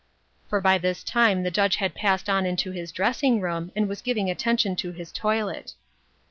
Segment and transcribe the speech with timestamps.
[0.49, 4.01] For by this time the Judge had passed on into his dressing room, and was
[4.01, 5.73] giving attention to his toilet.